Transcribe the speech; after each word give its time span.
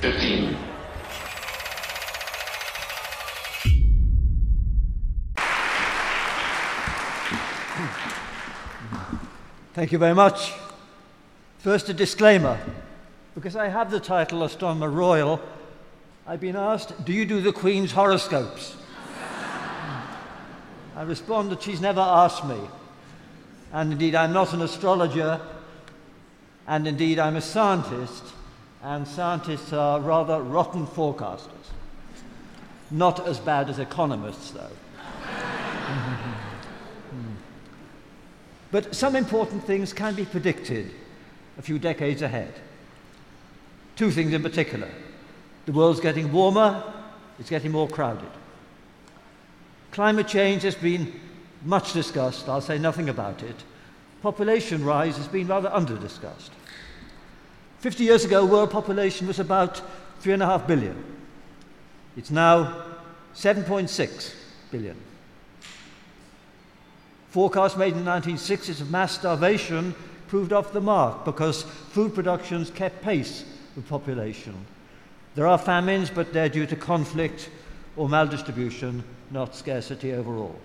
Fifteen. 0.00 0.56
Thank 9.74 9.92
you 9.92 9.98
very 9.98 10.14
much. 10.14 10.52
First, 11.58 11.88
a 11.88 11.92
disclaimer. 11.92 12.58
Because 13.34 13.56
I 13.56 13.68
have 13.68 13.90
the 13.90 14.00
title 14.00 14.44
Astronomer 14.44 14.90
Royal, 14.90 15.40
I've 16.26 16.40
been 16.40 16.56
asked, 16.56 17.04
Do 17.04 17.12
you 17.12 17.26
do 17.26 17.40
the 17.40 17.52
Queen's 17.52 17.92
horoscopes? 17.92 18.76
I 20.96 21.02
respond 21.02 21.50
that 21.50 21.62
she's 21.62 21.80
never 21.80 22.00
asked 22.00 22.44
me. 22.46 22.58
And 23.72 23.92
indeed, 23.92 24.14
I'm 24.14 24.32
not 24.32 24.54
an 24.54 24.62
astrologer, 24.62 25.40
and 26.66 26.88
indeed, 26.88 27.18
I'm 27.18 27.36
a 27.36 27.42
scientist, 27.42 28.24
and 28.82 29.06
scientists 29.06 29.74
are 29.74 30.00
rather 30.00 30.40
rotten 30.40 30.86
forecasters. 30.86 31.50
Not 32.90 33.26
as 33.26 33.38
bad 33.38 33.68
as 33.68 33.78
economists, 33.78 34.52
though. 34.52 34.70
But 38.70 38.94
some 38.94 39.14
important 39.14 39.64
things 39.64 39.92
can 39.92 40.14
be 40.14 40.24
predicted 40.24 40.90
a 41.58 41.62
few 41.62 41.78
decades 41.78 42.22
ahead. 42.22 42.54
Two 43.96 44.10
things 44.10 44.32
in 44.32 44.42
particular. 44.42 44.88
The 45.66 45.72
world's 45.72 46.00
getting 46.00 46.32
warmer, 46.32 46.82
it's 47.38 47.50
getting 47.50 47.72
more 47.72 47.88
crowded. 47.88 48.30
Climate 49.96 50.28
change 50.28 50.62
has 50.62 50.74
been 50.74 51.10
much 51.64 51.94
discussed, 51.94 52.50
I'll 52.50 52.60
say 52.60 52.76
nothing 52.76 53.08
about 53.08 53.42
it. 53.42 53.56
Population 54.20 54.84
rise 54.84 55.16
has 55.16 55.26
been 55.26 55.46
rather 55.46 55.72
under 55.72 55.96
discussed. 55.96 56.52
50 57.78 58.04
years 58.04 58.22
ago, 58.22 58.44
world 58.44 58.70
population 58.70 59.26
was 59.26 59.38
about 59.38 59.80
3.5 60.22 60.66
billion. 60.66 61.02
It's 62.14 62.30
now 62.30 62.84
7.6 63.34 64.34
billion. 64.70 64.98
Forecasts 67.30 67.78
made 67.78 67.94
in 67.94 68.04
the 68.04 68.10
1960s 68.10 68.82
of 68.82 68.90
mass 68.90 69.14
starvation 69.14 69.94
proved 70.28 70.52
off 70.52 70.74
the 70.74 70.80
mark 70.82 71.24
because 71.24 71.62
food 71.62 72.14
productions 72.14 72.68
kept 72.68 73.00
pace 73.00 73.46
with 73.74 73.88
population. 73.88 74.66
There 75.36 75.46
are 75.46 75.56
famines, 75.56 76.10
but 76.10 76.34
they're 76.34 76.50
due 76.50 76.66
to 76.66 76.76
conflict 76.76 77.48
or 77.96 78.08
maldistribution, 78.08 79.02
not 79.30 79.54
scarcity 79.54 80.12
overall. 80.12 80.58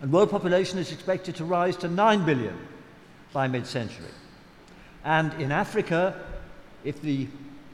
And 0.00 0.12
world 0.12 0.30
population 0.30 0.78
is 0.78 0.92
expected 0.92 1.36
to 1.36 1.44
rise 1.44 1.76
to 1.78 1.88
9 1.88 2.24
billion 2.24 2.56
by 3.32 3.48
mid 3.48 3.66
century. 3.66 4.06
And 5.04 5.32
in 5.34 5.52
Africa, 5.52 6.20
if 6.84 7.02
the 7.02 7.26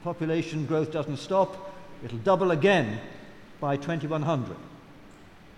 population 0.02 0.66
growth 0.66 0.92
doesn't 0.92 1.18
stop, 1.18 1.72
it'll 2.04 2.18
double 2.18 2.50
again 2.50 3.00
by 3.60 3.76
2100. 3.76 4.56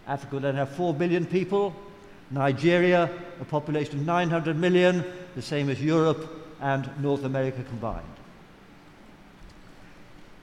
Africa 0.06 0.34
will 0.36 0.42
then 0.42 0.54
have 0.54 0.70
4 0.70 0.94
billion 0.94 1.26
people. 1.26 1.74
Nigeria, 2.30 3.10
a 3.40 3.44
population 3.44 4.00
of 4.00 4.06
900 4.06 4.56
million, 4.56 5.04
the 5.34 5.42
same 5.42 5.68
as 5.68 5.82
Europe 5.82 6.28
and 6.60 6.88
North 7.00 7.24
America 7.24 7.62
combined. 7.64 8.04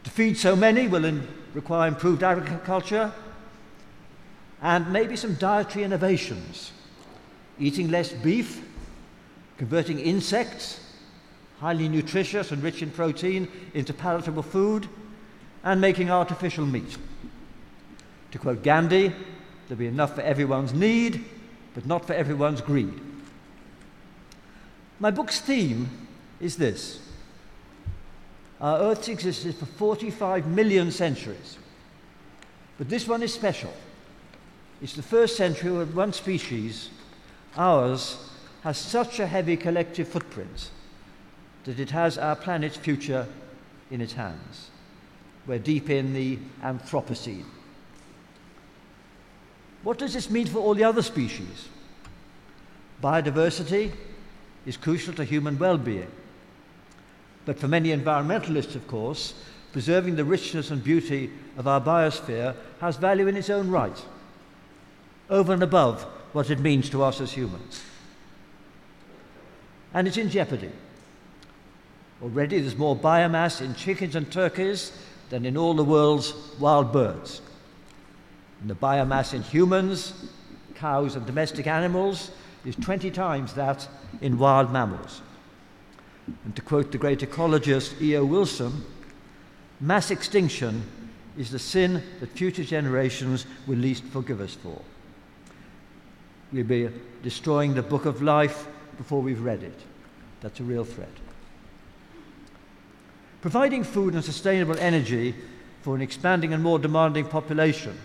To 0.04 0.10
feed 0.10 0.38
so 0.38 0.56
many 0.56 0.88
will 0.88 1.06
in, 1.06 1.28
require 1.54 1.88
improved 1.88 2.24
agriculture 2.24 3.12
and 4.62 4.92
maybe 4.92 5.16
some 5.16 5.36
dietary 5.36 5.84
innovations. 5.84 6.72
Eating 7.60 7.92
less 7.92 8.12
beef, 8.14 8.64
converting 9.58 10.00
insects, 10.00 10.80
highly 11.60 11.88
nutritious 11.88 12.52
and 12.52 12.64
rich 12.64 12.82
in 12.82 12.90
protein, 12.90 13.48
into 13.74 13.94
palatable 13.94 14.44
food, 14.44 14.88
and 15.64 15.80
making 15.80 16.10
artificial 16.10 16.66
meat. 16.66 16.98
To 18.32 18.40
quote 18.40 18.64
Gandhi, 18.64 19.14
there'll 19.68 19.80
be 19.80 19.88
enough 19.88 20.16
for 20.16 20.22
everyone's 20.22 20.74
need, 20.74 21.24
but 21.74 21.86
not 21.86 22.06
for 22.06 22.14
everyone's 22.14 22.62
greed. 22.62 23.00
My 25.00 25.12
book's 25.12 25.40
theme 25.40 25.90
is 26.40 26.58
this 26.58 27.00
Our 28.64 28.80
Earth's 28.80 29.10
existed 29.10 29.56
for 29.56 29.66
45 29.66 30.48
million 30.48 30.90
centuries, 30.90 31.58
but 32.78 32.88
this 32.88 33.06
one 33.06 33.22
is 33.22 33.34
special. 33.34 33.74
It's 34.82 34.94
the 34.94 35.04
first 35.04 35.36
century 35.36 35.70
where 35.70 35.86
one 35.86 36.14
species, 36.14 36.90
ours, 37.58 38.18
has 38.64 38.78
such 38.78 39.20
a 39.20 39.28
heavy 39.28 39.58
collective 39.58 40.08
footprint 40.08 40.70
that 41.66 41.78
it 41.78 41.90
has 41.90 42.18
our 42.18 42.38
planet's 42.38 42.78
future 42.78 43.28
in 43.92 44.00
its 44.00 44.14
hands. 44.14 44.70
We're 45.46 45.60
deep 45.60 45.90
in 45.90 46.14
the 46.14 46.40
Anthropocene. 46.62 47.46
What 49.84 49.98
does 49.98 50.14
this 50.14 50.30
mean 50.30 50.48
for 50.48 50.60
all 50.60 50.74
the 50.74 50.86
other 50.86 51.02
species? 51.02 51.68
Biodiversity 53.04 53.92
is 54.66 54.78
crucial 54.78 55.14
to 55.16 55.26
human 55.26 55.60
well 55.60 55.78
being. 55.78 56.08
But 57.46 57.60
for 57.60 57.68
many 57.68 57.90
environmentalists, 57.90 58.76
of 58.76 58.88
course, 58.88 59.34
preserving 59.72 60.16
the 60.16 60.26
richness 60.26 60.72
and 60.72 60.84
beauty 60.84 61.32
of 61.58 61.68
our 61.68 61.82
biosphere 61.82 62.56
has 62.80 62.96
value 62.98 63.28
in 63.28 63.36
its 63.36 63.50
own 63.50 63.70
right, 63.70 64.02
over 65.30 65.54
and 65.54 65.64
above 65.64 66.04
what 66.32 66.50
it 66.50 66.60
means 66.60 66.90
to 66.92 67.04
us 67.04 67.20
as 67.20 67.32
humans. 67.32 67.84
And 69.94 70.08
it's 70.08 70.18
in 70.18 70.30
jeopardy. 70.30 70.72
Already 72.22 72.60
there's 72.60 72.78
more 72.78 72.96
biomass 72.96 73.62
in 73.62 73.76
chickens 73.76 74.16
and 74.16 74.32
turkeys 74.32 74.92
than 75.30 75.46
in 75.46 75.58
all 75.58 75.74
the 75.74 75.84
world's 75.84 76.34
wild 76.60 76.94
birds. 76.94 77.42
And 78.62 78.70
the 78.70 78.76
biomass 78.76 79.34
in 79.34 79.42
humans, 79.42 80.30
cows, 80.76 81.16
and 81.16 81.26
domestic 81.26 81.68
animals 81.68 82.32
is 82.64 82.76
20 82.78 83.12
times 83.12 83.54
that 83.54 83.88
in 84.22 84.38
wild 84.38 84.72
mammals. 84.72 85.22
And 86.46 86.56
to 86.56 86.62
quote 86.62 86.92
the 86.92 86.98
great 86.98 87.20
ecologist 87.20 88.02
E.O. 88.02 88.24
Wilson, 88.26 88.86
mass 89.80 90.12
extinction 90.12 90.84
is 91.38 91.52
the 91.52 91.60
sin 91.60 92.04
that 92.20 92.30
future 92.30 92.64
generations 92.64 93.46
will 93.68 93.78
least 93.78 94.04
forgive 94.06 94.40
us 94.40 94.54
for. 94.54 94.82
We'll 96.52 96.64
be 96.64 96.90
destroying 97.24 97.74
the 97.74 97.82
book 97.82 98.06
of 98.06 98.22
life 98.22 98.68
before 98.98 99.22
we've 99.22 99.42
read 99.42 99.64
it. 99.64 99.80
That's 100.42 100.60
a 100.60 100.64
real 100.64 100.86
threat. 100.86 101.10
Providing 103.42 103.84
food 103.84 104.14
and 104.14 104.24
sustainable 104.24 104.78
energy 104.78 105.36
for 105.82 105.96
an 105.96 106.02
expanding 106.02 106.54
and 106.54 106.64
more 106.64 106.80
demanding 106.80 107.26
population. 107.26 107.98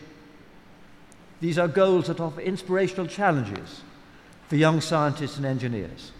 These 1.41 1.59
are 1.59 1.69
goals 1.69 2.09
that 2.09 2.21
offer 2.21 2.41
inspirational 2.41 3.07
challenges 3.07 3.83
for 4.49 4.57
young 4.57 4.81
scientists 4.81 5.37
and 5.37 5.47
engineers. 5.47 6.11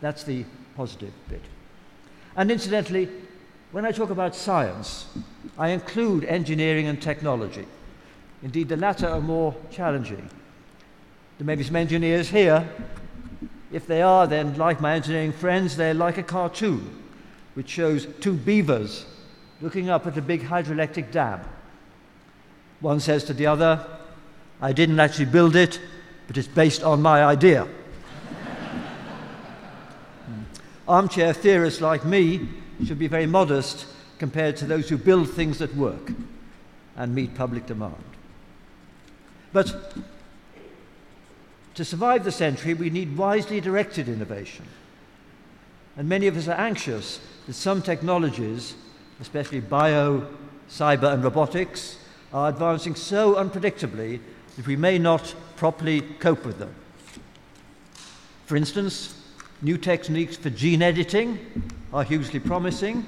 That's 0.00 0.24
the 0.24 0.44
positive 0.76 1.12
bit. 1.28 1.42
And 2.36 2.50
incidentally, 2.50 3.08
when 3.72 3.84
I 3.84 3.92
talk 3.92 4.10
about 4.10 4.34
science, 4.34 5.06
I 5.58 5.68
include 5.68 6.24
engineering 6.24 6.86
and 6.86 7.00
technology. 7.00 7.66
Indeed, 8.42 8.68
the 8.68 8.76
latter 8.76 9.08
are 9.08 9.20
more 9.20 9.54
challenging. 9.70 10.28
There 11.38 11.46
may 11.46 11.54
be 11.54 11.64
some 11.64 11.76
engineers 11.76 12.28
here. 12.28 12.68
If 13.72 13.86
they 13.86 14.02
are, 14.02 14.26
then, 14.26 14.56
like 14.56 14.80
my 14.80 14.94
engineering 14.94 15.32
friends, 15.32 15.76
they're 15.76 15.94
like 15.94 16.18
a 16.18 16.22
cartoon 16.22 17.02
which 17.54 17.70
shows 17.70 18.06
two 18.20 18.34
beavers 18.34 19.06
looking 19.62 19.88
up 19.88 20.06
at 20.06 20.18
a 20.18 20.22
big 20.22 20.42
hydroelectric 20.42 21.10
dam. 21.10 21.40
One 22.80 23.00
says 23.00 23.24
to 23.24 23.34
the 23.34 23.46
other, 23.46 23.84
I 24.60 24.72
didn't 24.72 25.00
actually 25.00 25.26
build 25.26 25.56
it, 25.56 25.80
but 26.26 26.36
it's 26.36 26.48
based 26.48 26.82
on 26.82 27.00
my 27.00 27.24
idea. 27.24 27.66
Armchair 30.88 31.32
theorists 31.32 31.80
like 31.80 32.04
me 32.04 32.48
should 32.84 32.98
be 32.98 33.08
very 33.08 33.26
modest 33.26 33.86
compared 34.18 34.56
to 34.56 34.66
those 34.66 34.88
who 34.88 34.96
build 34.96 35.28
things 35.30 35.58
that 35.58 35.74
work 35.74 36.12
and 36.96 37.14
meet 37.14 37.34
public 37.34 37.66
demand. 37.66 38.02
But 39.52 39.94
to 41.74 41.84
survive 41.84 42.24
the 42.24 42.32
century, 42.32 42.74
we 42.74 42.90
need 42.90 43.16
wisely 43.16 43.60
directed 43.60 44.08
innovation. 44.08 44.66
And 45.96 46.08
many 46.08 46.26
of 46.26 46.36
us 46.36 46.48
are 46.48 46.58
anxious 46.58 47.20
that 47.46 47.54
some 47.54 47.82
technologies, 47.82 48.74
especially 49.20 49.60
bio, 49.60 50.26
cyber, 50.70 51.12
and 51.12 51.24
robotics, 51.24 51.98
are 52.32 52.48
advancing 52.48 52.94
so 52.94 53.34
unpredictably 53.34 54.20
that 54.56 54.66
we 54.66 54.76
may 54.76 54.98
not 54.98 55.34
properly 55.56 56.00
cope 56.00 56.44
with 56.44 56.58
them. 56.58 56.74
For 58.46 58.56
instance, 58.56 59.15
new 59.62 59.78
techniques 59.78 60.36
for 60.36 60.50
gene 60.50 60.82
editing 60.82 61.38
are 61.92 62.04
hugely 62.04 62.40
promising, 62.40 63.06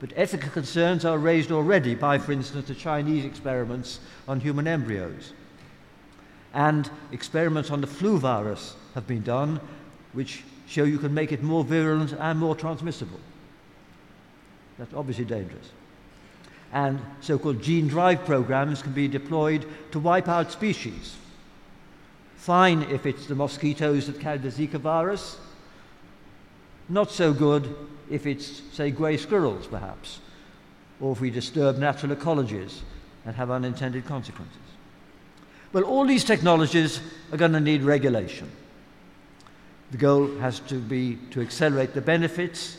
but 0.00 0.12
ethical 0.16 0.50
concerns 0.50 1.04
are 1.04 1.18
raised 1.18 1.52
already 1.52 1.94
by, 1.94 2.18
for 2.18 2.32
instance, 2.32 2.68
the 2.68 2.74
Chinese 2.74 3.24
experiments 3.24 4.00
on 4.26 4.40
human 4.40 4.66
embryos. 4.66 5.32
And 6.54 6.90
experiments 7.12 7.70
on 7.70 7.80
the 7.80 7.86
flu 7.86 8.18
virus 8.18 8.74
have 8.94 9.06
been 9.06 9.22
done, 9.22 9.60
which 10.12 10.42
show 10.66 10.84
you 10.84 10.98
can 10.98 11.14
make 11.14 11.32
it 11.32 11.42
more 11.42 11.64
virulent 11.64 12.12
and 12.12 12.38
more 12.38 12.56
transmissible. 12.56 13.20
That's 14.78 14.94
obviously 14.94 15.24
dangerous. 15.24 15.70
And 16.72 17.00
so 17.20 17.38
called 17.38 17.62
gene 17.62 17.86
drive 17.86 18.24
programs 18.24 18.82
can 18.82 18.92
be 18.92 19.06
deployed 19.06 19.66
to 19.92 20.00
wipe 20.00 20.28
out 20.28 20.50
species. 20.50 21.16
Fine 22.42 22.82
if 22.90 23.06
it's 23.06 23.26
the 23.26 23.36
mosquitoes 23.36 24.08
that 24.08 24.18
carry 24.18 24.38
the 24.38 24.48
Zika 24.48 24.80
virus, 24.80 25.38
not 26.88 27.12
so 27.12 27.32
good 27.32 27.72
if 28.10 28.26
it's, 28.26 28.62
say, 28.72 28.90
grey 28.90 29.16
squirrels, 29.16 29.68
perhaps, 29.68 30.18
or 31.00 31.12
if 31.12 31.20
we 31.20 31.30
disturb 31.30 31.78
natural 31.78 32.16
ecologies 32.16 32.80
and 33.24 33.36
have 33.36 33.52
unintended 33.52 34.06
consequences. 34.06 34.56
Well, 35.72 35.84
all 35.84 36.04
these 36.04 36.24
technologies 36.24 37.00
are 37.30 37.36
going 37.36 37.52
to 37.52 37.60
need 37.60 37.84
regulation. 37.84 38.50
The 39.92 39.98
goal 39.98 40.36
has 40.38 40.58
to 40.66 40.80
be 40.80 41.18
to 41.30 41.42
accelerate 41.42 41.94
the 41.94 42.00
benefits 42.00 42.76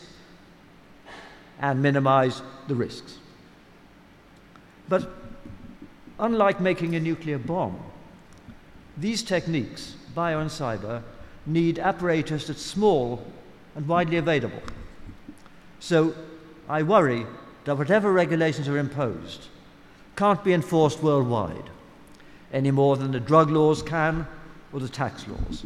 and 1.58 1.80
minimize 1.80 2.42
the 2.68 2.74
risks. 2.74 3.16
But 4.90 5.10
unlike 6.18 6.60
making 6.60 6.96
a 6.96 7.00
nuclear 7.00 7.38
bomb, 7.38 7.80
these 8.96 9.22
techniques, 9.22 9.96
bio 10.14 10.40
and 10.40 10.50
cyber, 10.50 11.02
need 11.46 11.78
apparatus 11.78 12.46
that's 12.46 12.62
small 12.62 13.24
and 13.74 13.86
widely 13.86 14.16
available. 14.16 14.62
So 15.80 16.14
I 16.68 16.82
worry 16.82 17.26
that 17.64 17.76
whatever 17.76 18.12
regulations 18.12 18.68
are 18.68 18.78
imposed 18.78 19.48
can't 20.16 20.44
be 20.44 20.52
enforced 20.52 21.02
worldwide 21.02 21.70
any 22.52 22.70
more 22.70 22.96
than 22.96 23.10
the 23.10 23.20
drug 23.20 23.50
laws 23.50 23.82
can 23.82 24.26
or 24.72 24.80
the 24.80 24.88
tax 24.88 25.26
laws. 25.26 25.64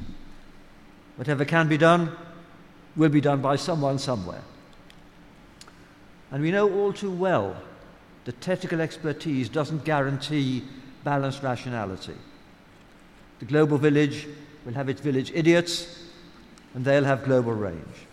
Whatever 1.16 1.44
can 1.44 1.68
be 1.68 1.76
done 1.76 2.16
will 2.96 3.10
be 3.10 3.20
done 3.20 3.42
by 3.42 3.56
someone 3.56 3.98
somewhere. 3.98 4.42
And 6.30 6.42
we 6.42 6.50
know 6.50 6.72
all 6.72 6.92
too 6.92 7.10
well 7.10 7.56
that 8.24 8.40
technical 8.40 8.80
expertise 8.80 9.48
doesn't 9.48 9.84
guarantee 9.84 10.64
balanced 11.04 11.42
rationality. 11.42 12.14
The 13.38 13.44
global 13.44 13.78
village 13.78 14.26
will 14.64 14.74
have 14.74 14.88
its 14.88 15.00
village 15.00 15.30
idiots, 15.34 16.04
and 16.74 16.84
they'll 16.84 17.04
have 17.04 17.24
global 17.24 17.52
range. 17.52 18.06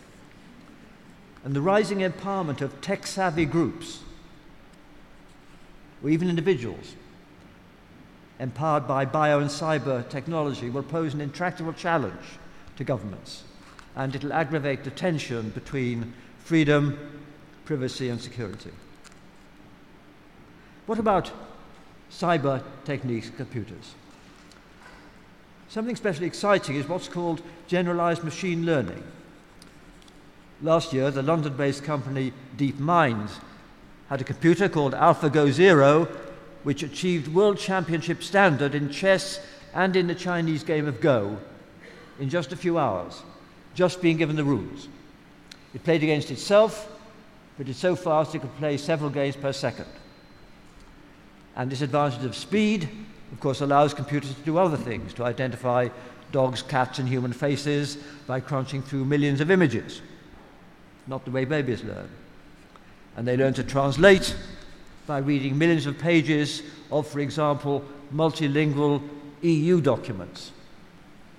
And 1.43 1.53
the 1.55 1.61
rising 1.61 1.99
empowerment 1.99 2.61
of 2.61 2.79
tech 2.81 3.05
savvy 3.05 3.45
groups, 3.45 3.99
or 6.03 6.09
even 6.09 6.29
individuals, 6.29 6.95
empowered 8.39 8.87
by 8.87 9.05
bio 9.05 9.39
and 9.39 9.49
cyber 9.49 10.07
technology, 10.09 10.69
will 10.69 10.83
pose 10.83 11.13
an 11.13 11.21
intractable 11.21 11.73
challenge 11.73 12.39
to 12.77 12.83
governments, 12.83 13.43
and 13.95 14.15
it'll 14.15 14.33
aggravate 14.33 14.83
the 14.83 14.91
tension 14.91 15.49
between 15.49 16.13
freedom, 16.39 16.97
privacy, 17.63 18.09
and 18.09 18.21
security. 18.21 18.71
What 20.85 20.99
about 20.99 21.31
cyber 22.11 22.63
techniques, 22.83 23.31
computers? 23.35 23.95
Something 25.69 25.93
especially 25.93 26.27
exciting 26.27 26.75
is 26.75 26.87
what's 26.87 27.07
called 27.07 27.41
generalized 27.67 28.23
machine 28.23 28.65
learning. 28.65 29.03
Last 30.61 30.93
year, 30.93 31.11
the 31.11 31.21
London 31.21 31.55
based 31.57 31.83
company 31.83 32.31
DeepMind 32.57 33.29
had 34.09 34.21
a 34.21 34.23
computer 34.23 34.69
called 34.69 34.93
AlphaGo 34.93 35.51
Zero, 35.51 36.05
which 36.63 36.83
achieved 36.83 37.33
world 37.33 37.57
championship 37.57 38.23
standard 38.23 38.73
in 38.73 38.89
chess 38.89 39.39
and 39.73 39.95
in 39.95 40.07
the 40.07 40.15
Chinese 40.15 40.63
game 40.63 40.87
of 40.87 41.01
Go 41.01 41.37
in 42.19 42.29
just 42.29 42.53
a 42.53 42.55
few 42.55 42.77
hours, 42.77 43.21
just 43.73 44.01
being 44.01 44.17
given 44.17 44.35
the 44.35 44.43
rules. 44.43 44.87
It 45.73 45.83
played 45.83 46.03
against 46.03 46.31
itself, 46.31 46.89
but 47.57 47.67
it's 47.67 47.79
so 47.79 47.95
fast 47.95 48.33
it 48.33 48.39
could 48.39 48.55
play 48.57 48.77
several 48.77 49.09
games 49.09 49.35
per 49.35 49.51
second. 49.51 49.87
And 51.55 51.69
this 51.69 51.81
advantage 51.81 52.23
of 52.23 52.35
speed, 52.35 52.89
of 53.35 53.41
course, 53.41 53.59
allows 53.59 53.93
computers 53.93 54.33
to 54.33 54.41
do 54.43 54.57
other 54.57 54.77
things, 54.77 55.13
to 55.13 55.25
identify 55.25 55.89
dogs, 56.31 56.61
cats, 56.61 56.99
and 56.99 57.09
human 57.09 57.33
faces 57.33 57.97
by 58.27 58.39
crunching 58.39 58.81
through 58.81 59.03
millions 59.03 59.41
of 59.41 59.51
images. 59.51 60.01
Not 61.05 61.25
the 61.25 61.31
way 61.31 61.43
babies 61.43 61.83
learn. 61.83 62.07
And 63.17 63.27
they 63.27 63.35
learn 63.35 63.53
to 63.55 63.63
translate 63.65 64.33
by 65.05 65.17
reading 65.17 65.57
millions 65.57 65.85
of 65.85 65.99
pages 65.99 66.63
of, 66.89 67.09
for 67.09 67.19
example, 67.19 67.83
multilingual 68.13 69.03
EU 69.41 69.81
documents. 69.81 70.53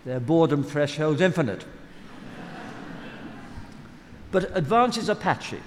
Their 0.05 0.21
boredom 0.21 0.65
threshold's 0.65 1.23
infinite. 1.23 1.65
but 4.33 4.55
advances 4.55 5.09
are 5.09 5.17
patchy. 5.17 5.63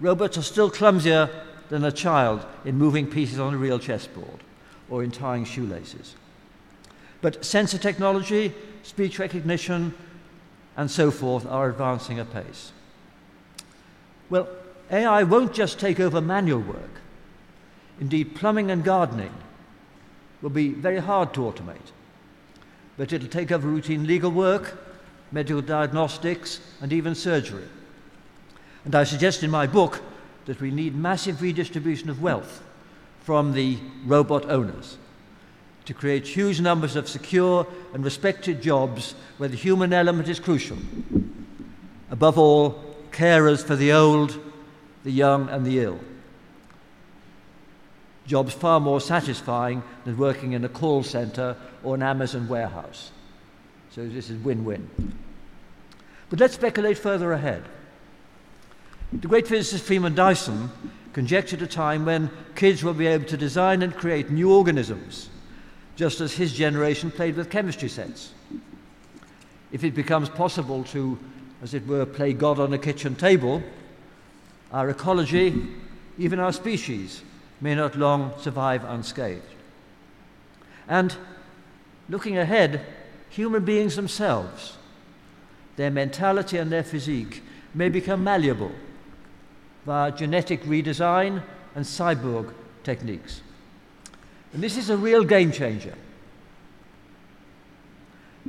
Robots 0.00 0.36
are 0.36 0.42
still 0.42 0.68
clumsier 0.68 1.30
than 1.68 1.84
a 1.84 1.92
child 1.92 2.44
in 2.64 2.76
moving 2.76 3.06
pieces 3.06 3.38
on 3.38 3.54
a 3.54 3.56
real 3.56 3.78
chessboard 3.78 4.42
or 4.90 5.02
in 5.04 5.10
tying 5.10 5.44
shoelaces. 5.44 6.16
But 7.22 7.44
sensor 7.44 7.78
technology, 7.78 8.52
speech 8.82 9.18
recognition, 9.18 9.94
and 10.76 10.90
so 10.90 11.10
forth 11.10 11.46
are 11.46 11.70
advancing 11.70 12.18
apace. 12.18 12.72
Well, 14.28 14.48
AI 14.90 15.22
won't 15.22 15.54
just 15.54 15.78
take 15.78 16.00
over 16.00 16.20
manual 16.20 16.60
work. 16.60 17.00
Indeed, 18.00 18.34
plumbing 18.34 18.70
and 18.70 18.82
gardening 18.82 19.32
will 20.42 20.50
be 20.50 20.70
very 20.70 20.98
hard 20.98 21.34
to 21.34 21.40
automate. 21.40 21.92
But 22.96 23.12
it'll 23.12 23.28
take 23.28 23.52
over 23.52 23.68
routine 23.68 24.06
legal 24.06 24.30
work, 24.30 24.78
medical 25.30 25.60
diagnostics, 25.60 26.60
and 26.80 26.92
even 26.92 27.14
surgery. 27.14 27.68
And 28.84 28.94
I 28.94 29.04
suggest 29.04 29.42
in 29.42 29.50
my 29.50 29.66
book 29.66 30.00
that 30.46 30.60
we 30.60 30.70
need 30.70 30.96
massive 30.96 31.42
redistribution 31.42 32.08
of 32.08 32.22
wealth 32.22 32.62
from 33.30 33.52
the 33.52 33.78
robot 34.06 34.50
owners 34.50 34.98
to 35.84 35.94
create 35.94 36.26
huge 36.26 36.60
numbers 36.60 36.96
of 36.96 37.08
secure 37.08 37.64
and 37.94 38.02
respected 38.02 38.60
jobs 38.60 39.14
where 39.38 39.48
the 39.48 39.56
human 39.56 39.92
element 39.92 40.28
is 40.28 40.40
crucial. 40.40 40.76
Above 42.10 42.36
all, 42.36 42.82
carers 43.12 43.62
for 43.62 43.76
the 43.76 43.92
old, 43.92 44.36
the 45.04 45.12
young, 45.12 45.48
and 45.48 45.64
the 45.64 45.78
ill. 45.78 46.00
Jobs 48.26 48.52
far 48.52 48.80
more 48.80 49.00
satisfying 49.00 49.84
than 50.04 50.18
working 50.18 50.54
in 50.54 50.64
a 50.64 50.68
call 50.68 51.04
center 51.04 51.56
or 51.84 51.94
an 51.94 52.02
Amazon 52.02 52.48
warehouse. 52.48 53.12
So 53.92 54.08
this 54.08 54.28
is 54.28 54.42
win 54.42 54.64
win. 54.64 54.90
But 56.30 56.40
let's 56.40 56.54
speculate 56.54 56.98
further 56.98 57.32
ahead. 57.32 57.62
The 59.12 59.28
great 59.28 59.46
physicist 59.46 59.84
Freeman 59.84 60.16
Dyson 60.16 60.68
conjectured 61.12 61.62
a 61.62 61.66
time 61.66 62.04
when 62.04 62.30
kids 62.54 62.84
will 62.84 62.94
be 62.94 63.06
able 63.06 63.24
to 63.26 63.36
design 63.36 63.82
and 63.82 63.94
create 63.94 64.30
new 64.30 64.52
organisms, 64.52 65.28
just 65.96 66.20
as 66.20 66.34
his 66.34 66.52
generation 66.52 67.10
played 67.10 67.36
with 67.36 67.50
chemistry 67.50 67.88
sets. 67.88 68.32
If 69.72 69.84
it 69.84 69.94
becomes 69.94 70.28
possible 70.28 70.84
to, 70.84 71.18
as 71.62 71.74
it 71.74 71.86
were, 71.86 72.06
play 72.06 72.32
God 72.32 72.58
on 72.58 72.72
a 72.72 72.78
kitchen 72.78 73.14
table, 73.14 73.62
our 74.72 74.88
ecology, 74.88 75.68
even 76.18 76.38
our 76.38 76.52
species, 76.52 77.22
may 77.60 77.74
not 77.74 77.96
long 77.96 78.32
survive 78.38 78.84
unscathed. 78.84 79.42
And 80.88 81.16
looking 82.08 82.38
ahead, 82.38 82.84
human 83.28 83.64
beings 83.64 83.96
themselves, 83.96 84.76
their 85.76 85.90
mentality 85.90 86.56
and 86.56 86.70
their 86.70 86.82
physique 86.82 87.42
may 87.74 87.88
become 87.88 88.24
malleable 88.24 88.72
via 89.84 90.12
genetic 90.12 90.62
redesign 90.64 91.42
and 91.74 91.84
cyborg 91.84 92.52
techniques. 92.82 93.40
And 94.52 94.62
this 94.62 94.76
is 94.76 94.90
a 94.90 94.96
real 94.96 95.24
game 95.24 95.52
changer. 95.52 95.94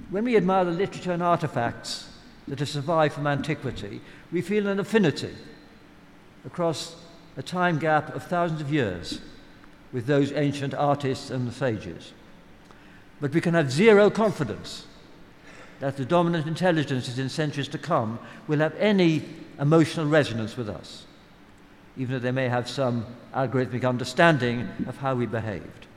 When 0.09 0.23
we 0.23 0.38
admire 0.38 0.65
the 0.65 0.71
literature 0.71 1.11
and 1.11 1.21
artifacts 1.21 2.09
that 2.47 2.59
have 2.59 2.69
survived 2.69 3.13
from 3.13 3.27
antiquity, 3.27 4.01
we 4.31 4.41
feel 4.41 4.67
an 4.67 4.79
affinity 4.79 5.33
across 6.45 6.95
a 7.38 7.43
time 7.43 7.77
gap 7.77 8.15
of 8.15 8.23
thousands 8.23 8.61
of 8.61 8.73
years 8.73 9.19
with 9.93 10.05
those 10.05 10.31
ancient 10.31 10.73
artists 10.73 11.29
and 11.29 11.47
the 11.47 11.51
sages. 11.51 12.13
But 13.19 13.33
we 13.33 13.41
can 13.41 13.53
have 13.53 13.71
zero 13.71 14.09
confidence 14.09 14.88
that 15.79 15.97
the 15.97 16.05
dominant 16.05 16.47
intelligences 16.47 17.19
in 17.19 17.29
centuries 17.29 17.67
to 17.69 17.77
come 17.77 18.19
will 18.47 18.59
have 18.59 18.75
any 18.75 19.23
emotional 19.59 20.05
resonance 20.05 20.57
with 20.57 20.69
us 20.69 21.05
even 21.98 22.13
though 22.13 22.19
they 22.19 22.31
may 22.31 22.48
have 22.48 22.69
some 22.69 23.05
algorithmic 23.33 23.88
understanding 23.88 24.67
of 24.88 24.98
how 24.98 25.15
we 25.15 25.25
behaved. 25.25 25.88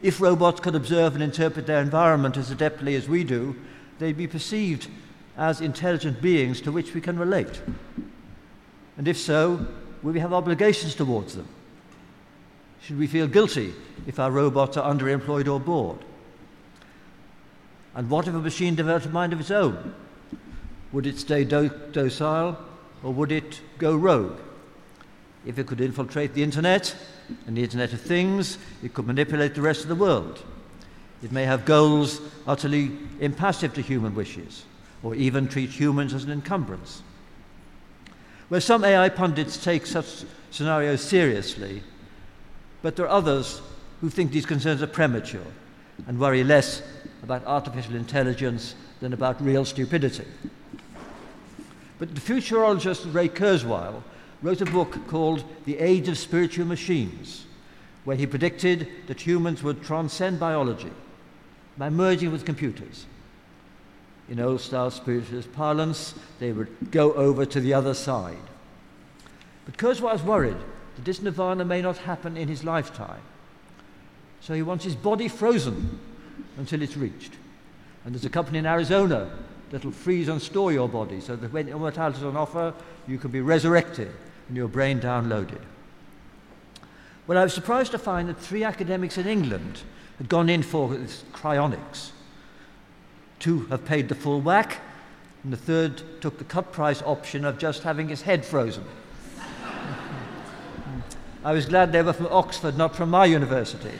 If 0.00 0.20
robots 0.20 0.60
could 0.60 0.74
observe 0.74 1.14
and 1.14 1.22
interpret 1.22 1.66
their 1.66 1.80
environment 1.80 2.36
as 2.36 2.50
adeptly 2.50 2.96
as 2.96 3.08
we 3.08 3.22
do, 3.24 3.56
they'd 3.98 4.16
be 4.16 4.26
perceived 4.26 4.88
as 5.36 5.60
intelligent 5.60 6.20
beings 6.20 6.60
to 6.62 6.72
which 6.72 6.92
we 6.94 7.00
can 7.00 7.18
relate. 7.18 7.62
And 8.96 9.08
if 9.08 9.16
so, 9.16 9.66
we 10.02 10.18
have 10.20 10.32
obligations 10.32 10.94
towards 10.94 11.36
them? 11.36 11.46
Should 12.82 12.98
we 12.98 13.06
feel 13.06 13.28
guilty 13.28 13.72
if 14.06 14.18
our 14.18 14.30
robots 14.30 14.76
are 14.76 14.92
underemployed 14.92 15.50
or 15.50 15.60
bored? 15.60 16.00
And 17.94 18.10
what 18.10 18.26
if 18.26 18.34
a 18.34 18.40
machine 18.40 18.74
developed 18.74 19.06
a 19.06 19.10
mind 19.10 19.32
of 19.32 19.40
its 19.40 19.50
own? 19.50 19.94
Would 20.92 21.06
it 21.06 21.18
stay 21.18 21.44
do- 21.44 21.70
docile 21.92 22.58
or 23.02 23.12
would 23.12 23.32
it 23.32 23.60
go 23.78 23.94
rogue? 23.96 24.38
If 25.44 25.58
it 25.58 25.66
could 25.66 25.80
infiltrate 25.80 26.34
the 26.34 26.42
internet 26.42 26.94
and 27.46 27.56
the 27.56 27.62
Internet 27.62 27.92
of 27.92 28.00
Things, 28.00 28.58
it 28.82 28.94
could 28.94 29.06
manipulate 29.06 29.54
the 29.54 29.62
rest 29.62 29.82
of 29.82 29.88
the 29.88 29.94
world. 29.94 30.42
It 31.22 31.32
may 31.32 31.44
have 31.44 31.64
goals 31.64 32.20
utterly 32.46 32.92
impassive 33.20 33.74
to 33.74 33.82
human 33.82 34.14
wishes, 34.14 34.64
or 35.02 35.14
even 35.14 35.48
treat 35.48 35.70
humans 35.70 36.14
as 36.14 36.24
an 36.24 36.30
encumbrance. 36.30 37.02
Where 38.48 38.60
some 38.60 38.84
AI 38.84 39.08
pundits 39.08 39.62
take 39.62 39.86
such 39.86 40.24
scenarios 40.50 41.00
seriously, 41.00 41.82
but 42.82 42.96
there 42.96 43.06
are 43.06 43.16
others 43.16 43.62
who 44.00 44.10
think 44.10 44.32
these 44.32 44.46
concerns 44.46 44.82
are 44.82 44.88
premature 44.88 45.46
and 46.06 46.18
worry 46.18 46.44
less 46.44 46.82
about 47.22 47.46
artificial 47.46 47.94
intelligence 47.94 48.74
than 49.00 49.12
about 49.12 49.42
real 49.42 49.64
stupidity. 49.64 50.26
But 52.02 52.16
the 52.16 52.20
futurologist 52.20 53.14
Ray 53.14 53.28
Kurzweil 53.28 54.02
wrote 54.42 54.60
a 54.60 54.64
book 54.64 55.06
called 55.06 55.44
The 55.66 55.78
Age 55.78 56.08
of 56.08 56.18
Spiritual 56.18 56.66
Machines, 56.66 57.46
where 58.02 58.16
he 58.16 58.26
predicted 58.26 58.88
that 59.06 59.20
humans 59.20 59.62
would 59.62 59.84
transcend 59.84 60.40
biology 60.40 60.90
by 61.78 61.90
merging 61.90 62.32
with 62.32 62.44
computers. 62.44 63.06
In 64.28 64.40
old 64.40 64.60
style 64.60 64.90
spiritualist 64.90 65.52
parlance, 65.52 66.16
they 66.40 66.50
would 66.50 66.90
go 66.90 67.12
over 67.12 67.46
to 67.46 67.60
the 67.60 67.72
other 67.72 67.94
side. 67.94 68.48
But 69.64 69.76
Kurzweil 69.76 70.14
was 70.14 70.24
worried 70.24 70.58
that 70.96 71.04
this 71.04 71.22
nirvana 71.22 71.64
may 71.64 71.82
not 71.82 71.98
happen 71.98 72.36
in 72.36 72.48
his 72.48 72.64
lifetime. 72.64 73.22
So 74.40 74.54
he 74.54 74.62
wants 74.62 74.84
his 74.84 74.96
body 74.96 75.28
frozen 75.28 76.00
until 76.58 76.82
it's 76.82 76.96
reached. 76.96 77.34
And 78.04 78.12
there's 78.12 78.24
a 78.24 78.28
company 78.28 78.58
in 78.58 78.66
Arizona 78.66 79.30
that'll 79.72 79.90
freeze 79.90 80.28
and 80.28 80.40
store 80.40 80.70
your 80.70 80.88
body 80.88 81.20
so 81.20 81.34
that 81.34 81.52
when 81.52 81.66
immortality 81.66 82.18
is 82.18 82.24
on 82.24 82.36
offer, 82.36 82.74
you 83.08 83.18
can 83.18 83.30
be 83.30 83.40
resurrected 83.40 84.12
and 84.46 84.56
your 84.56 84.68
brain 84.68 85.00
downloaded. 85.00 85.60
Well, 87.26 87.38
I 87.38 87.44
was 87.44 87.54
surprised 87.54 87.92
to 87.92 87.98
find 87.98 88.28
that 88.28 88.38
three 88.38 88.64
academics 88.64 89.16
in 89.16 89.26
England 89.26 89.80
had 90.18 90.28
gone 90.28 90.50
in 90.50 90.62
for 90.62 90.90
cryonics. 91.32 92.10
Two 93.38 93.66
have 93.66 93.84
paid 93.84 94.08
the 94.08 94.14
full 94.14 94.40
whack, 94.40 94.80
and 95.42 95.52
the 95.52 95.56
third 95.56 96.02
took 96.20 96.38
the 96.38 96.44
cut 96.44 96.72
price 96.72 97.00
option 97.02 97.44
of 97.44 97.58
just 97.58 97.82
having 97.82 98.08
his 98.08 98.22
head 98.22 98.44
frozen. 98.44 98.84
I 101.44 101.52
was 101.52 101.66
glad 101.66 101.92
they 101.92 102.02
were 102.02 102.12
from 102.12 102.26
Oxford, 102.26 102.76
not 102.76 102.94
from 102.94 103.08
my 103.08 103.24
university. 103.24 103.98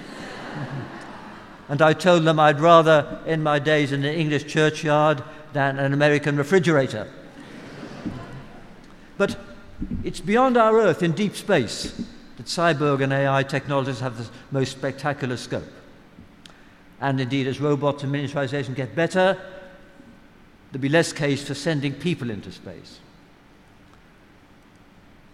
and 1.69 1.81
I 1.81 1.95
told 1.95 2.25
them 2.25 2.39
I'd 2.39 2.61
rather 2.61 3.21
end 3.27 3.43
my 3.43 3.59
days 3.59 3.93
in 3.93 4.05
an 4.05 4.15
English 4.15 4.47
churchyard 4.47 5.23
than 5.53 5.79
an 5.79 5.93
American 5.93 6.37
refrigerator. 6.37 7.09
but 9.19 9.39
it's 10.05 10.21
beyond 10.21 10.57
our 10.57 10.79
Earth 10.81 11.03
in 11.03 11.13
deep 11.13 11.37
space 11.37 11.93
that 12.37 12.47
cyborg 12.47 13.03
and 13.03 13.13
AI 13.13 13.43
technologies 13.43 14.01
have 14.01 14.17
the 14.17 14.29
most 14.51 14.73
spectacular 14.73 15.37
scope. 15.37 15.71
And 17.01 17.21
indeed, 17.21 17.47
as 17.47 17.61
robots 17.61 18.03
and 18.03 18.15
miniaturization 18.15 18.75
get 18.75 18.95
better, 18.95 19.37
there'll 20.71 20.83
be 20.83 20.89
less 20.89 21.13
case 21.13 21.47
for 21.47 21.55
sending 21.55 21.95
people 21.95 22.31
into 22.31 22.51
space. 22.53 23.01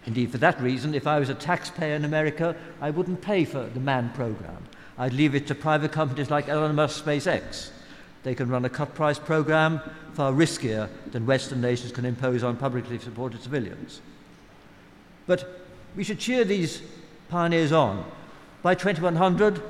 Indeed, 0.05 0.31
for 0.31 0.39
that 0.39 0.59
reason, 0.61 0.95
if 0.95 1.05
I 1.05 1.19
was 1.19 1.29
a 1.29 1.35
taxpayer 1.35 1.95
in 1.95 2.05
America, 2.05 2.55
I 2.81 2.89
wouldn't 2.89 3.21
pay 3.21 3.45
for 3.45 3.65
the 3.65 3.79
MAN 3.79 4.09
program. 4.13 4.65
I'd 4.97 5.13
leave 5.13 5.35
it 5.35 5.47
to 5.47 5.55
private 5.55 5.91
companies 5.91 6.29
like 6.29 6.49
Elon 6.49 6.75
Musk 6.75 7.03
SpaceX 7.03 7.69
they 8.23 8.35
can 8.35 8.49
run 8.49 8.65
a 8.65 8.69
cut 8.69 8.93
price 8.95 9.19
program 9.19 9.81
far 10.13 10.31
riskier 10.33 10.89
than 11.11 11.25
Western 11.25 11.61
nations 11.61 11.91
can 11.91 12.05
impose 12.05 12.43
on 12.43 12.57
publicly 12.57 12.99
supported 12.99 13.41
civilians. 13.41 14.01
But 15.25 15.61
we 15.95 16.03
should 16.03 16.19
cheer 16.19 16.43
these 16.43 16.81
pioneers 17.29 17.71
on. 17.71 18.03
By 18.61 18.75
2100, 18.75 19.61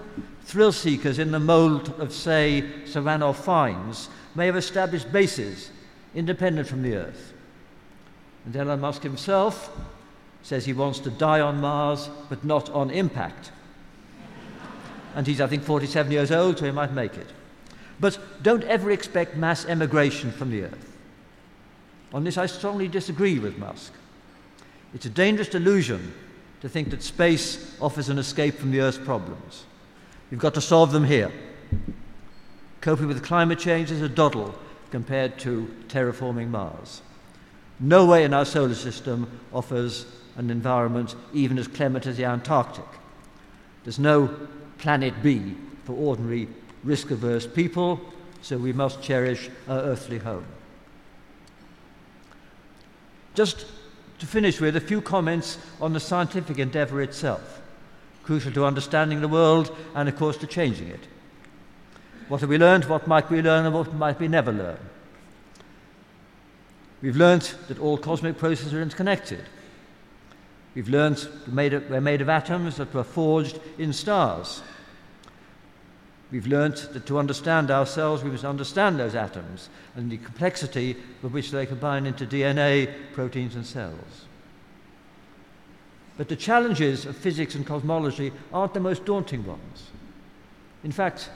thrill 0.44 0.72
seekers 0.72 1.20
in 1.20 1.32
the 1.32 1.40
mold 1.40 1.94
of, 2.00 2.12
say, 2.12 2.64
Sir 2.86 3.02
Ranulph 3.02 3.46
Fiennes 3.46 4.10
may 4.34 4.48
have 4.48 4.56
established 4.56 5.12
bases 5.12 5.70
independent 6.16 6.68
from 6.68 6.82
the 6.82 6.96
Earth. 6.96 7.34
And 8.46 8.56
Elon 8.56 8.80
Musk 8.80 9.04
himself 9.04 9.70
says 10.42 10.66
he 10.66 10.74
wants 10.74 11.00
to 11.00 11.12
die 11.12 11.42
on 11.42 11.62
Mars, 11.62 12.10
but 12.30 12.44
not 12.44 12.70
on 12.72 12.90
impact. 12.90 13.52
and 15.16 15.28
he's, 15.28 15.42
I 15.42 15.48
think, 15.48 15.64
47 15.64 16.12
years 16.12 16.32
old, 16.32 16.58
so 16.58 16.66
he 16.66 16.72
might 16.72 16.94
make 16.94 17.16
it. 17.16 17.28
But 18.00 18.18
don't 18.42 18.64
ever 18.64 18.92
expect 18.92 19.36
mass 19.36 19.66
emigration 19.66 20.32
from 20.32 20.52
the 20.52 20.64
Earth. 20.64 20.98
On 22.14 22.24
this, 22.24 22.38
I 22.38 22.46
strongly 22.46 22.88
disagree 22.88 23.40
with 23.40 23.58
Musk. 23.58 23.94
It's 24.94 25.06
a 25.06 25.10
dangerous 25.10 25.50
delusion 25.50 26.14
to 26.62 26.70
think 26.70 26.90
that 26.90 27.04
space 27.04 27.76
offers 27.80 28.10
an 28.10 28.18
escape 28.18 28.56
from 28.56 28.72
the 28.72 28.82
Earth's 28.82 28.98
problems. 28.98 29.66
You've 30.32 30.40
got 30.40 30.54
to 30.56 30.62
solve 30.62 30.92
them 30.92 31.04
here. 31.04 31.32
Coping 32.82 33.08
with 33.08 33.24
climate 33.24 33.60
change 33.60 33.92
is 33.92 34.02
a 34.02 34.10
doddle 34.10 34.56
compared 34.92 35.38
to 35.40 35.74
terraforming 35.88 36.50
Mars. 36.50 37.02
No 37.80 38.06
way 38.06 38.24
in 38.24 38.34
our 38.34 38.46
solar 38.46 38.76
system 38.76 39.40
offers 39.54 40.06
an 40.38 40.50
environment 40.50 41.16
even 41.34 41.58
as 41.58 41.68
clement 41.68 42.08
as 42.08 42.18
the 42.18 42.26
Antarctic. 42.26 42.86
There's 43.84 44.00
no 44.00 44.36
planet 44.78 45.14
B 45.22 45.56
for 45.86 45.94
ordinary 45.94 46.48
risk 46.84 47.12
averse 47.12 47.46
people, 47.48 48.00
so 48.42 48.58
we 48.58 48.74
must 48.74 49.02
cherish 49.02 49.50
our 49.68 49.80
earthly 49.80 50.18
home. 50.18 50.46
Just 53.36 53.66
to 54.20 54.26
finish 54.26 54.60
with 54.60 54.76
a 54.76 54.82
few 54.82 55.02
comments 55.02 55.58
on 55.80 55.94
the 55.94 56.00
scientific 56.00 56.60
endeavour 56.60 57.02
itself, 57.02 57.62
crucial 58.24 58.52
to 58.52 58.66
understanding 58.66 59.22
the 59.22 59.28
world 59.28 59.76
and, 59.96 60.10
of 60.10 60.16
course, 60.18 60.38
to 60.38 60.48
changing 60.48 60.88
it. 60.88 61.08
What 62.28 62.42
have 62.42 62.50
we 62.50 62.58
learned? 62.58 62.86
What 62.86 63.08
might 63.08 63.30
we 63.30 63.42
learn? 63.42 63.66
And 63.66 63.74
what 63.74 63.94
might 63.94 64.20
we 64.20 64.28
never 64.28 64.52
learn? 64.52 64.78
We've 67.02 67.16
learned 67.16 67.54
that 67.68 67.80
all 67.80 67.98
cosmic 67.98 68.38
processes 68.38 68.74
are 68.74 68.82
interconnected. 68.82 69.44
We've 70.76 70.90
learned 70.90 71.28
we're 71.48 72.02
made 72.02 72.22
of 72.22 72.30
atoms 72.30 72.76
that 72.78 72.94
were 72.94 73.04
forged 73.04 73.60
in 73.78 73.94
stars. 73.94 74.62
We've 76.32 76.46
learnt 76.46 76.94
that 76.94 77.08
to 77.08 77.18
understand 77.18 77.72
ourselves, 77.72 78.24
we 78.24 78.30
must 78.30 78.46
understand 78.46 79.00
those 79.00 79.16
atoms 79.16 79.70
and 79.96 80.12
the 80.12 80.18
complexity 80.18 80.96
with 81.24 81.32
which 81.32 81.50
they 81.50 81.66
combine 81.66 82.06
into 82.06 82.26
DNA, 82.26 82.94
proteins, 83.14 83.56
and 83.56 83.66
cells. 83.66 84.26
But 86.18 86.28
the 86.28 86.36
challenges 86.36 87.06
of 87.06 87.18
physics 87.18 87.56
and 87.56 87.66
cosmology 87.66 88.32
aren't 88.54 88.74
the 88.74 88.80
most 88.80 89.06
daunting 89.06 89.46
ones. 89.46 89.90
In 90.84 90.92
fact, 90.92 91.30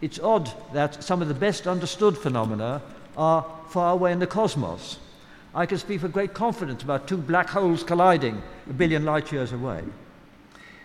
it's 0.00 0.20
odd 0.20 0.52
that 0.72 1.02
some 1.02 1.20
of 1.20 1.28
the 1.28 1.34
best 1.34 1.66
understood 1.66 2.16
phenomena 2.16 2.82
are 3.16 3.44
far 3.70 3.92
away 3.92 4.12
in 4.12 4.18
the 4.18 4.26
cosmos. 4.26 4.98
I 5.54 5.66
can 5.66 5.78
speak 5.78 6.02
with 6.02 6.12
great 6.12 6.32
confidence 6.32 6.82
about 6.82 7.08
two 7.08 7.16
black 7.16 7.48
holes 7.48 7.82
colliding 7.82 8.40
a 8.68 8.72
billion 8.72 9.04
light 9.04 9.32
years 9.32 9.52
away. 9.52 9.82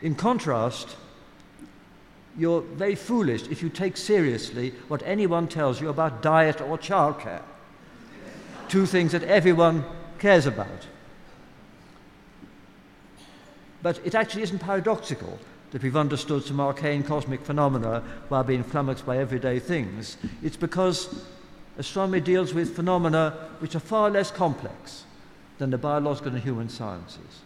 In 0.01 0.15
contrast, 0.15 0.95
you're 2.37 2.61
very 2.61 2.95
foolish 2.95 3.47
if 3.47 3.61
you 3.61 3.69
take 3.69 3.97
seriously 3.97 4.73
what 4.87 5.01
anyone 5.05 5.47
tells 5.47 5.79
you 5.79 5.89
about 5.89 6.21
diet 6.21 6.61
or 6.61 6.77
childcare. 6.77 7.41
Two 8.67 8.85
things 8.85 9.11
that 9.11 9.23
everyone 9.23 9.85
cares 10.19 10.45
about. 10.45 10.87
But 13.81 13.99
it 14.03 14.15
actually 14.15 14.43
isn't 14.43 14.59
paradoxical 14.59 15.39
that 15.71 15.83
we've 15.83 15.95
understood 15.95 16.43
some 16.43 16.59
arcane 16.59 17.03
cosmic 17.03 17.41
phenomena 17.41 18.03
while 18.29 18.43
being 18.43 18.63
flummoxed 18.63 19.05
by 19.05 19.17
everyday 19.17 19.59
things. 19.59 20.17
It's 20.41 20.57
because 20.57 21.23
astronomy 21.77 22.21
deals 22.21 22.53
with 22.53 22.75
phenomena 22.75 23.49
which 23.59 23.75
are 23.75 23.79
far 23.79 24.09
less 24.09 24.31
complex 24.31 25.03
than 25.57 25.69
the 25.69 25.77
biological 25.77 26.33
and 26.33 26.41
human 26.41 26.69
sciences. 26.69 27.41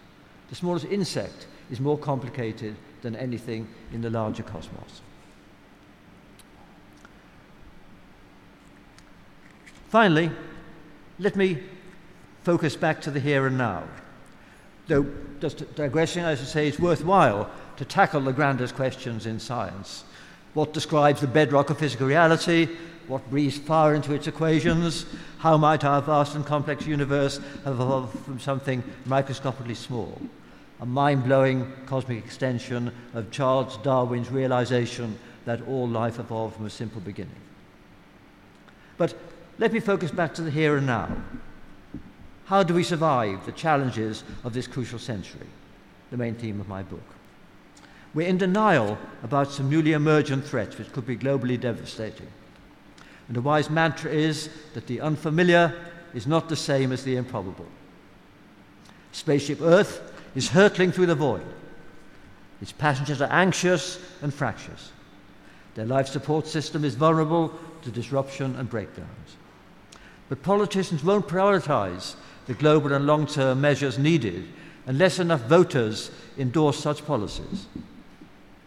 The 0.50 0.56
smallest 0.56 0.86
insect 0.86 1.48
is 1.72 1.80
more 1.80 1.98
complicated 1.98 2.76
than 3.02 3.16
anything 3.16 3.68
in 3.94 4.02
the 4.02 4.10
larger 4.10 4.44
cosmos. 4.44 5.02
Finally, 9.90 10.32
let 11.18 11.36
me 11.36 11.58
focus 12.44 12.76
back 12.76 13.02
to 13.02 13.12
the 13.12 13.20
here 13.20 13.48
and 13.48 13.58
now. 13.58 13.84
Though, 14.88 15.06
just 15.40 15.76
digressing, 15.76 16.24
I 16.24 16.36
should 16.36 16.48
say 16.48 16.68
it's 16.68 16.80
worthwhile 16.80 17.50
to 17.78 17.86
tackle 17.86 18.22
the 18.22 18.34
grandest 18.34 18.76
questions 18.76 19.26
in 19.26 19.40
science. 19.40 20.04
What 20.54 20.74
describes 20.74 21.22
the 21.22 21.28
bedrock 21.28 21.70
of 21.70 21.78
physical 21.78 22.08
reality? 22.08 22.68
What 23.08 23.30
breathes 23.30 23.58
fire 23.58 23.96
into 23.96 24.14
its 24.14 24.28
equations? 24.28 25.06
How 25.40 25.58
might 25.58 25.84
our 25.84 26.02
vast 26.02 26.36
and 26.36 26.46
complex 26.46 26.86
universe 26.86 27.40
have 27.66 27.80
evolved 27.80 28.18
from 28.26 28.40
something 28.40 28.84
microscopically 29.06 29.76
small? 29.76 30.20
A 30.82 30.86
mind 30.86 31.24
blowing 31.24 31.72
cosmic 31.86 32.24
extension 32.24 32.92
of 33.14 33.32
Charles 33.32 33.78
Darwin's 33.78 34.30
realization 34.30 35.18
that 35.46 35.68
all 35.68 35.88
life 35.88 36.20
evolved 36.20 36.56
from 36.56 36.66
a 36.66 36.70
simple 36.70 37.02
beginning. 37.02 37.36
But 38.98 39.14
let 39.58 39.74
me 39.74 39.80
focus 39.80 40.12
back 40.12 40.34
to 40.36 40.42
the 40.42 40.52
here 40.52 40.78
and 40.78 40.88
now. 40.88 41.10
How 42.46 42.64
do 42.64 42.74
we 42.74 42.84
survive 42.84 43.46
the 43.46 43.52
challenges 43.52 44.24
of 44.44 44.54
this 44.54 44.68
crucial 44.68 45.00
century? 45.00 45.48
The 46.12 46.18
main 46.18 46.36
theme 46.36 46.60
of 46.60 46.68
my 46.68 46.82
book. 46.82 47.04
We're 48.14 48.28
in 48.28 48.38
denial 48.38 48.98
about 49.22 49.52
some 49.52 49.70
newly 49.70 49.94
emergent 49.94 50.46
threats 50.46 50.78
which 50.78 50.92
could 50.92 51.06
be 51.06 51.16
globally 51.16 51.60
devastating. 51.60 52.28
And 53.28 53.36
the 53.36 53.42
wise 53.42 53.70
mantra 53.70 54.12
is 54.12 54.50
that 54.74 54.88
the 54.88 55.02
unfamiliar 55.02 55.76
is 56.16 56.26
not 56.26 56.50
the 56.50 56.56
same 56.56 56.92
as 56.92 57.04
the 57.04 57.18
improbable. 57.18 57.68
Spaceship 59.12 59.62
Earth 59.62 60.02
is 60.40 60.48
hurtling 60.48 60.90
through 60.90 61.06
the 61.06 61.16
void. 61.16 61.46
Its 62.62 62.72
passengers 62.72 63.22
are 63.22 63.30
anxious 63.30 64.00
and 64.22 64.34
fractious. 64.34 64.94
Their 65.76 65.86
life 65.86 66.08
support 66.08 66.48
system 66.48 66.86
is 66.86 66.96
vulnerable 66.96 67.54
to 67.82 67.92
disruption 67.92 68.56
and 68.56 68.70
breakdowns. 68.70 69.36
But 70.30 70.42
politicians 70.42 71.04
won't 71.04 71.28
prioritize 71.28 72.16
the 72.48 72.54
global 72.54 72.94
and 72.94 73.06
long 73.06 73.28
term 73.28 73.60
measures 73.60 74.00
needed 74.00 74.48
unless 74.86 75.20
enough 75.20 75.42
voters 75.42 76.10
endorse 76.38 76.80
such 76.80 77.06
policies. 77.06 77.66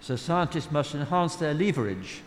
So 0.02 0.16
scientists 0.16 0.70
must 0.70 0.94
enhance 0.94 1.36
their 1.36 1.54
leverage 1.54 2.20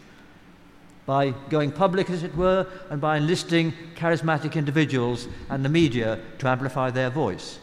by 1.05 1.35
going 1.51 1.71
public, 1.71 2.09
as 2.09 2.23
it 2.23 2.35
were, 2.35 2.65
and 2.89 2.99
by 2.99 3.17
enlisting 3.17 3.73
charismatic 3.95 4.55
individuals 4.55 5.27
and 5.51 5.63
the 5.63 5.69
media 5.69 6.19
to 6.39 6.47
amplify 6.47 6.89
their 6.89 7.11
voice. 7.11 7.59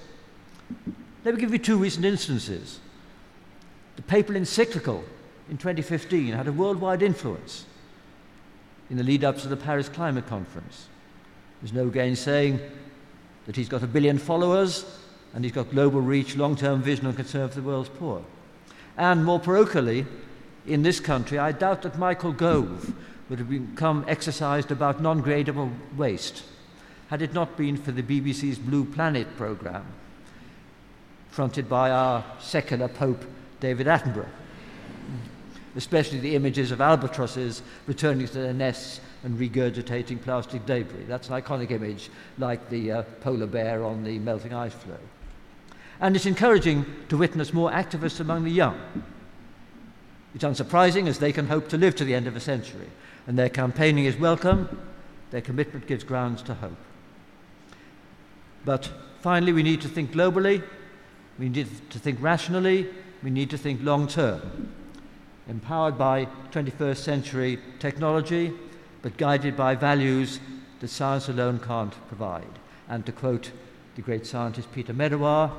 Let 1.25 1.35
me 1.35 1.41
give 1.41 1.53
you 1.53 1.59
two 1.59 1.79
recent 1.79 2.05
instances. 2.05 2.81
The 3.97 4.03
papal 4.03 4.35
encyclical 4.35 5.05
in 5.49 5.57
2015 5.57 6.33
had 6.33 6.49
a 6.49 6.53
worldwide 6.53 7.03
influence 7.03 7.67
in 8.91 8.97
the 8.97 9.05
lead 9.05 9.23
up 9.23 9.39
to 9.39 9.49
the 9.49 9.57
Paris 9.57 9.89
Climate 9.89 10.27
Conference. 10.27 10.89
There's 11.61 11.73
no 11.73 11.89
gainsaying 11.89 12.59
that 13.47 13.55
he's 13.55 13.69
got 13.69 13.83
a 13.83 13.87
billion 13.87 14.19
followers 14.19 14.85
and 15.35 15.45
he's 15.45 15.53
got 15.53 15.71
global 15.71 16.01
reach, 16.01 16.37
long 16.37 16.57
term 16.57 16.83
vision, 16.83 17.07
and 17.07 17.17
concern 17.17 17.49
for 17.49 17.61
the 17.61 17.67
world's 17.67 17.89
poor. 17.89 18.25
And 18.97 19.25
more 19.25 19.41
parochially, 19.41 20.07
in 20.67 20.83
this 20.83 21.01
country, 21.01 21.39
I 21.39 21.53
doubt 21.53 21.83
that 21.83 21.99
Michael 21.99 22.33
Gove 22.33 22.93
would 23.29 23.39
have 23.39 23.49
become 23.49 24.05
exercised 24.09 24.71
about 24.71 25.01
non 25.01 25.23
gradable 25.23 25.73
waste 25.97 26.43
had 27.09 27.23
it 27.23 27.35
not 27.35 27.57
been 27.57 27.77
for 27.77 27.93
the 27.93 28.03
BBC's 28.03 28.59
Blue 28.59 28.85
Planet 28.85 29.37
programme, 29.37 29.87
fronted 31.33 31.69
by 31.69 31.91
our 31.91 32.25
secular 32.39 32.87
Pope 32.87 33.25
David 33.59 33.89
Attenborough 33.89 34.29
especially 35.77 36.19
the 36.19 36.35
images 36.35 36.71
of 36.71 36.81
albatrosses 36.81 37.63
returning 37.87 38.27
to 38.27 38.35
their 38.35 38.53
nests 38.53 39.01
and 39.25 39.39
regurgitating 39.39 40.21
plastic 40.21 40.67
debris. 40.67 41.05
That's 41.05 41.29
an 41.29 41.41
iconic 41.41 41.71
image, 41.71 42.11
like 42.39 42.69
the 42.69 42.93
uh, 42.93 43.03
polar 43.21 43.47
bear 43.47 43.85
on 43.85 44.05
the 44.05 44.19
melting 44.19 44.53
ice 44.53 44.75
floe. 44.75 44.99
And 46.01 46.17
it's 46.17 46.27
encouraging 46.27 46.85
to 47.09 47.17
witness 47.17 47.53
more 47.53 47.71
activists 47.71 48.21
among 48.21 48.45
the 48.45 48.51
young. 48.51 48.79
It's 50.35 50.45
unsurprising 50.45 51.07
as 51.07 51.19
they 51.19 51.33
can 51.33 51.47
hope 51.47 51.69
to 51.69 51.77
live 51.77 51.95
to 51.97 52.05
the 52.05 52.15
end 52.15 52.27
of 52.27 52.37
a 52.37 52.41
century, 52.41 52.89
and 53.27 53.39
their 53.39 53.49
campaigning 53.49 54.05
is 54.05 54.17
welcome, 54.17 54.81
their 55.31 55.41
commitment 55.41 55.87
gives 55.87 56.05
grounds 56.05 56.43
to 56.43 56.55
hope. 56.55 56.77
But 58.65 58.91
finally, 59.21 59.53
we 59.53 59.63
need 59.63 59.81
to 59.83 59.89
think 59.89 60.13
globally, 60.13 60.63
we 61.43 61.49
need 61.49 61.91
to 61.91 61.99
think 61.99 62.23
rationally, 62.23 62.87
we 63.21 63.29
need 63.29 63.51
to 63.51 63.59
think 63.59 63.81
long 63.83 64.07
term 64.07 64.73
empowered 65.49 65.99
by 65.99 66.29
21st 66.53 66.99
century 66.99 67.59
technology, 67.81 68.53
but 69.03 69.17
guided 69.17 69.57
by 69.57 69.75
values 69.75 70.39
that 70.79 70.87
science 70.87 71.29
alone 71.29 71.59
can't 71.59 71.95
provide. 72.07 72.61
And 72.89 73.05
to 73.07 73.11
quote 73.11 73.51
the 73.97 74.03
great 74.03 74.25
scientist 74.25 74.71
Peter 74.71 74.95
Medawar, 74.95 75.51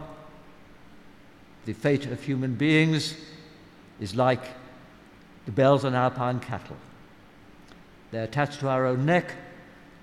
the 1.66 1.74
fate 1.74 2.06
of 2.06 2.24
human 2.24 2.56
beings 2.56 3.18
is 4.00 4.16
like 4.16 4.46
the 5.46 5.52
bells 5.52 5.84
on 5.84 5.96
alpine 5.96 6.40
cattle. 6.40 6.78
They're 8.12 8.24
attached 8.24 8.62
to 8.62 8.70
our 8.70 8.86
own 8.86 9.06
neck, 9.06 9.34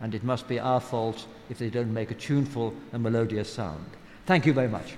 and 0.02 0.14
it 0.14 0.24
must 0.24 0.46
be 0.46 0.60
our 0.60 0.82
fault 0.82 1.26
if 1.48 1.56
they 1.56 1.70
don't 1.70 1.94
make 1.94 2.10
a 2.10 2.14
tuneful 2.14 2.74
and 2.92 3.02
melodious 3.02 3.50
sound. 3.50 3.86
Thank 4.26 4.44
you 4.44 4.52
very 4.52 4.68
much. 4.68 4.96